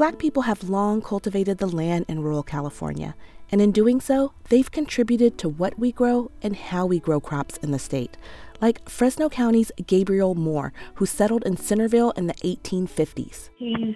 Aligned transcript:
Black 0.00 0.16
people 0.16 0.44
have 0.44 0.70
long 0.70 1.02
cultivated 1.02 1.58
the 1.58 1.66
land 1.66 2.06
in 2.08 2.22
rural 2.22 2.42
California, 2.42 3.14
and 3.52 3.60
in 3.60 3.70
doing 3.70 4.00
so, 4.00 4.32
they've 4.48 4.70
contributed 4.70 5.36
to 5.36 5.46
what 5.46 5.78
we 5.78 5.92
grow 5.92 6.30
and 6.40 6.56
how 6.56 6.86
we 6.86 6.98
grow 6.98 7.20
crops 7.20 7.58
in 7.58 7.70
the 7.70 7.78
state. 7.78 8.16
Like 8.62 8.88
Fresno 8.88 9.28
County's 9.28 9.70
Gabriel 9.86 10.34
Moore, 10.34 10.72
who 10.94 11.04
settled 11.04 11.44
in 11.44 11.58
Centerville 11.58 12.12
in 12.12 12.28
the 12.28 12.32
1850s. 12.32 13.50
He's 13.58 13.94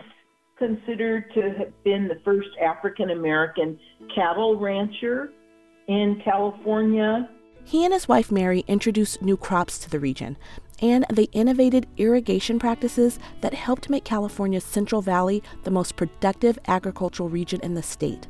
considered 0.59 1.32
to 1.32 1.41
have 1.41 1.85
been 1.85 2.07
the 2.07 2.21
first 2.23 2.50
African 2.62 3.09
American 3.09 3.79
cattle 4.14 4.61
rancher 4.61 5.32
in 5.89 6.21
California. 6.23 7.30
He 7.64 7.82
and 7.82 7.95
his 7.95 8.07
wife 8.07 8.30
Mary 8.30 8.62
introduced 8.68 9.23
new 9.23 9.39
crops 9.39 9.79
to 9.79 9.89
the 9.89 9.98
region, 9.98 10.36
and 10.80 11.04
they 11.12 11.25
innovated 11.32 11.86
irrigation 11.96 12.59
practices 12.59 13.19
that 13.41 13.55
helped 13.55 13.91
make 13.91 14.05
California's 14.05 14.65
Central 14.65 15.02
Valley 15.02 15.42
the 15.62 15.70
most 15.70 15.96
productive 15.96 16.59
agricultural 16.66 17.28
region 17.28 17.60
in 17.62 17.74
the 17.74 17.82
state. 17.82 18.27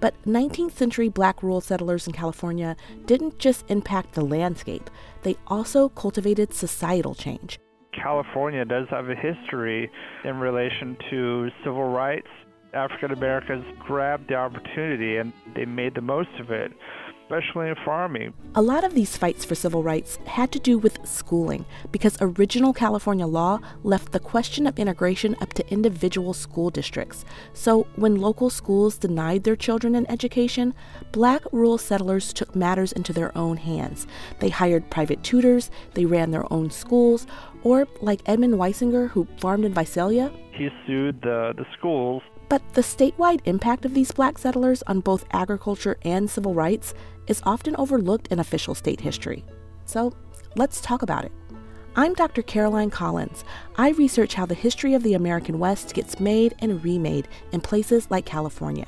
But 0.00 0.20
19th 0.26 0.72
century 0.72 1.08
black 1.08 1.42
rural 1.42 1.60
settlers 1.60 2.06
in 2.06 2.12
California 2.12 2.76
didn't 3.06 3.38
just 3.38 3.64
impact 3.68 4.14
the 4.14 4.24
landscape, 4.24 4.90
they 5.22 5.36
also 5.46 5.88
cultivated 5.90 6.52
societal 6.52 7.14
change. 7.14 7.58
California 7.92 8.64
does 8.64 8.88
have 8.90 9.08
a 9.08 9.14
history 9.14 9.90
in 10.24 10.40
relation 10.40 10.96
to 11.10 11.50
civil 11.62 11.88
rights. 11.88 12.26
African 12.74 13.12
Americans 13.12 13.64
grabbed 13.78 14.28
the 14.28 14.34
opportunity 14.34 15.18
and 15.18 15.32
they 15.54 15.66
made 15.66 15.94
the 15.94 16.00
most 16.00 16.30
of 16.40 16.50
it 16.50 16.72
especially 17.22 17.68
in 17.68 17.74
farming. 17.84 18.32
A 18.54 18.62
lot 18.62 18.84
of 18.84 18.94
these 18.94 19.16
fights 19.16 19.44
for 19.44 19.54
civil 19.54 19.82
rights 19.82 20.18
had 20.26 20.52
to 20.52 20.58
do 20.58 20.78
with 20.78 20.98
schooling 21.06 21.64
because 21.90 22.18
original 22.20 22.72
California 22.72 23.26
law 23.26 23.58
left 23.82 24.12
the 24.12 24.20
question 24.20 24.66
of 24.66 24.78
integration 24.78 25.36
up 25.40 25.52
to 25.54 25.72
individual 25.72 26.34
school 26.34 26.70
districts. 26.70 27.24
So 27.52 27.86
when 27.96 28.16
local 28.16 28.50
schools 28.50 28.98
denied 28.98 29.44
their 29.44 29.56
children 29.56 29.94
an 29.94 30.10
education, 30.10 30.74
black 31.12 31.42
rural 31.52 31.78
settlers 31.78 32.32
took 32.32 32.54
matters 32.54 32.92
into 32.92 33.12
their 33.12 33.36
own 33.36 33.56
hands. 33.56 34.06
They 34.40 34.50
hired 34.50 34.90
private 34.90 35.22
tutors, 35.22 35.70
they 35.94 36.04
ran 36.04 36.30
their 36.30 36.50
own 36.52 36.70
schools, 36.70 37.26
or 37.62 37.86
like 38.00 38.20
Edmund 38.26 38.54
Wysinger, 38.54 39.08
who 39.10 39.26
farmed 39.40 39.64
in 39.64 39.72
Visalia, 39.72 40.32
he 40.52 40.68
sued 40.86 41.20
the, 41.22 41.54
the 41.56 41.64
schools 41.76 42.22
but 42.52 42.74
the 42.74 42.82
statewide 42.82 43.40
impact 43.46 43.86
of 43.86 43.94
these 43.94 44.12
black 44.12 44.36
settlers 44.36 44.82
on 44.82 45.00
both 45.00 45.24
agriculture 45.32 45.96
and 46.02 46.28
civil 46.28 46.52
rights 46.52 46.92
is 47.26 47.40
often 47.46 47.74
overlooked 47.76 48.28
in 48.28 48.38
official 48.38 48.74
state 48.74 49.00
history. 49.00 49.42
So 49.86 50.12
let's 50.54 50.82
talk 50.82 51.00
about 51.00 51.24
it. 51.24 51.32
I'm 51.96 52.12
Dr. 52.12 52.42
Caroline 52.42 52.90
Collins. 52.90 53.42
I 53.76 53.92
research 53.92 54.34
how 54.34 54.44
the 54.44 54.54
history 54.54 54.92
of 54.92 55.02
the 55.02 55.14
American 55.14 55.58
West 55.58 55.94
gets 55.94 56.20
made 56.20 56.54
and 56.58 56.84
remade 56.84 57.26
in 57.52 57.62
places 57.62 58.10
like 58.10 58.26
California. 58.26 58.86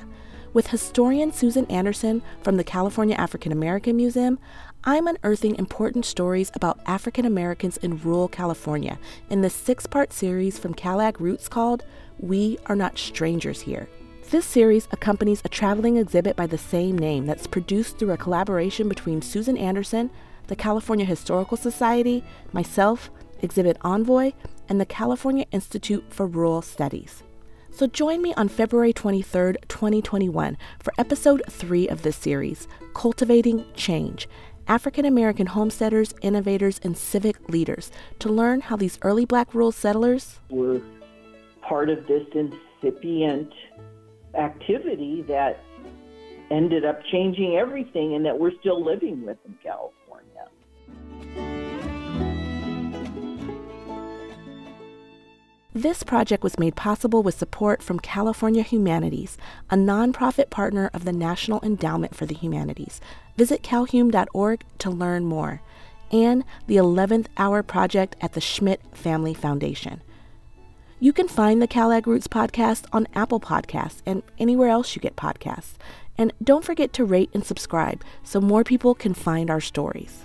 With 0.53 0.67
historian 0.67 1.33
Susan 1.33 1.65
Anderson 1.69 2.23
from 2.43 2.59
the 2.59 2.65
California 2.65 3.17
African 3.17 3.51
American 3.51 3.97
Museum, 3.97 4.39
I'm 4.85 5.07
unearthing 5.07 5.57
important 5.57 6.05
stories 6.05 6.53
about 6.53 6.81
African 6.85 7.25
Americans 7.25 7.79
in 7.79 7.99
rural 8.03 8.29
California 8.29 8.99
in 9.31 9.41
this 9.41 9.55
six 9.55 9.87
part 9.87 10.13
series 10.13 10.59
from 10.59 10.75
CalAg 10.75 11.19
Roots 11.19 11.49
called 11.49 11.83
We 12.19 12.59
Are 12.67 12.77
Not 12.77 12.99
Strangers 12.99 13.61
Here. 13.61 13.89
This 14.31 14.47
series 14.47 14.89
accompanies 14.93 15.43
a 15.45 15.49
traveling 15.49 15.97
exhibit 15.97 16.37
by 16.37 16.47
the 16.47 16.59
same 16.59 16.99
name 16.99 17.27
that's 17.27 17.47
produced 17.47 17.99
through 17.99 18.13
a 18.13 18.17
collaboration 18.17 18.89
between 18.89 19.21
Susan 19.21 19.57
Anderson, 19.57 20.11
the 20.47 20.57
California 20.57 21.05
Historical 21.05 21.57
Society, 21.57 22.25
myself, 22.53 23.11
Exhibit 23.43 23.77
Envoy, 23.83 24.33
and 24.69 24.81
the 24.81 24.87
California 24.87 25.45
Institute 25.53 26.05
for 26.09 26.27
Rural 26.27 26.63
Studies. 26.63 27.23
So 27.71 27.87
join 27.87 28.23
me 28.23 28.33
on 28.35 28.49
February 28.49 28.93
23, 28.93 29.55
2021, 29.69 30.57
for 30.79 30.93
episode 30.97 31.43
3 31.51 31.89
of 31.89 32.03
this 32.03 32.17
series, 32.17 32.69
Cultivating 32.95 33.65
Change 33.75 34.29
African 34.67 35.05
American 35.05 35.47
homesteaders, 35.47 36.15
innovators, 36.23 36.81
and 36.83 36.97
civic 36.97 37.49
leaders 37.51 37.91
to 38.19 38.31
learn 38.31 38.63
how 38.63 38.77
these 38.77 38.99
early 39.03 39.27
black 39.27 39.53
rural 39.53 39.73
settlers 39.73 40.39
were 40.49 40.81
part 41.67 41.89
of 41.89 42.07
this 42.07 42.27
incipient 42.35 43.53
activity 44.35 45.23
that 45.29 45.61
ended 46.51 46.85
up 46.85 47.01
changing 47.11 47.57
everything 47.57 48.15
and 48.15 48.25
that 48.25 48.39
we're 48.39 48.53
still 48.61 48.85
living 48.85 49.25
with 49.25 49.39
in 49.47 49.55
California. 49.63 49.95
This 55.77 56.05
project 56.05 56.45
was 56.45 56.57
made 56.57 56.77
possible 56.77 57.25
with 57.25 57.37
support 57.37 57.83
from 57.83 57.99
California 57.99 58.63
Humanities, 58.63 59.37
a 59.69 59.75
nonprofit 59.75 60.49
partner 60.49 60.89
of 60.95 61.05
the 61.05 61.13
National 61.13 61.61
Endowment 61.65 62.15
for 62.15 62.27
the 62.27 62.35
Humanities. 62.35 63.01
Visit 63.37 63.65
calhum.org 63.65 64.63
to 64.79 64.91
learn 64.91 65.25
more. 65.25 65.63
And 66.13 66.45
the 66.69 66.77
11th 66.77 67.27
Hour 67.37 67.65
Project 67.65 68.15
at 68.21 68.35
the 68.35 68.41
Schmidt 68.41 68.83
Family 68.93 69.35
Foundation. 69.35 70.01
You 71.05 71.13
can 71.13 71.29
find 71.29 71.61
the 71.61 71.69
CalAg 71.69 72.07
Roots 72.07 72.29
podcast 72.29 72.87
on 72.91 73.07
Apple 73.15 73.39
Podcasts 73.39 74.01
and 74.07 74.23
anywhere 74.39 74.71
else 74.71 74.97
you 74.97 75.03
get 75.03 75.17
podcasts. 75.17 75.75
And 76.17 76.33
don't 76.43 76.65
forget 76.65 76.95
to 76.95 77.05
rate 77.05 77.29
and 77.35 77.45
subscribe 77.45 78.03
so 78.23 78.41
more 78.41 78.65
people 78.65 78.95
can 78.95 79.13
find 79.13 79.51
our 79.51 79.61
stories. 79.61 80.25